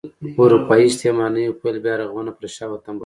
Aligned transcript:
اروپايي 0.43 0.85
استعمار 0.89 1.29
نوي 1.35 1.51
پیل 1.61 1.75
بیا 1.83 1.95
رغونه 2.03 2.31
پر 2.37 2.43
شا 2.55 2.65
وتمبوله. 2.69 2.99